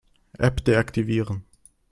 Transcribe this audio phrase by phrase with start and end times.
[0.39, 1.45] App deaktivieren.